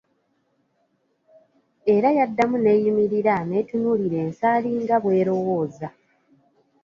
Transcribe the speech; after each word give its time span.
Era 1.95 2.09
yaddamu 2.17 2.57
n'eyimirira, 2.59 3.35
n'etunulira 3.49 4.17
ensaali 4.25 4.69
nga 4.81 4.97
bw'elowooza. 5.03 5.87